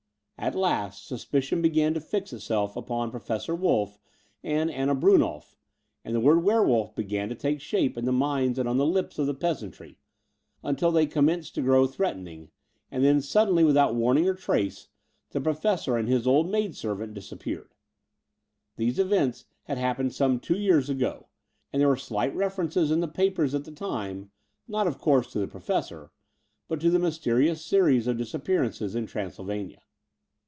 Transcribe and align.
At 0.43 0.55
last 0.55 1.05
suspicion 1.05 1.61
began 1.61 1.93
to 1.93 2.01
fix 2.01 2.33
it 2.33 2.39
self 2.39 2.75
upon 2.75 3.11
Professor 3.11 3.55
Wolfif 3.55 3.99
and 4.43 4.71
Anna 4.71 4.95
Brunnolf, 4.95 5.55
and 6.03 6.15
the 6.15 6.19
word 6.19 6.41
"werewolf" 6.43 6.95
began 6.95 7.29
to 7.29 7.35
take 7.35 7.61
shape 7.61 7.95
in 7.95 8.05
the 8.05 8.11
minds 8.11 8.57
and 8.57 8.67
on 8.67 8.77
the 8.77 8.85
lips 8.87 9.19
of 9.19 9.27
the 9.27 9.35
peasantry, 9.35 9.99
tmtil 10.63 10.91
they 10.91 11.05
commenced 11.05 11.53
to 11.53 11.61
grow 11.61 11.85
threatening— 11.85 12.49
and 12.91 13.05
then 13.05 13.21
sud 13.21 13.49
denly, 13.49 13.63
without 13.63 13.93
warning 13.93 14.27
or 14.27 14.33
trace, 14.33 14.87
the 15.29 15.39
Professor 15.39 15.95
and 15.95 16.07
his 16.09 16.25
old 16.25 16.49
maidservant 16.49 17.13
disappeared. 17.13 17.75
These 18.77 18.97
events 18.97 19.45
had 19.65 19.77
happened 19.77 20.11
some 20.15 20.39
two 20.39 20.57
years 20.57 20.89
ago: 20.89 21.27
and 21.71 21.79
there 21.79 21.87
were 21.89 21.95
slight 21.95 22.35
references 22.35 22.89
in 22.89 22.99
the 23.01 23.07
papers 23.07 23.53
at 23.53 23.63
the 23.65 23.71
time— 23.71 24.31
^not, 24.67 24.87
of 24.87 24.97
course, 24.97 25.31
to 25.33 25.39
the 25.39 25.47
Professor, 25.47 26.09
but 26.67 26.81
to 26.81 26.89
the 26.89 26.97
mysterious 26.97 27.63
series 27.63 28.07
of 28.07 28.17
disappearances 28.17 28.95
in 28.95 29.05
Transylvania. 29.05 29.83